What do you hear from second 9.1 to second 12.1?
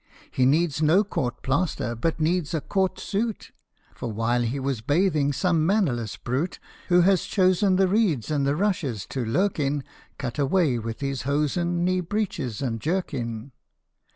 to lurk in, Cut away with his hosen, knee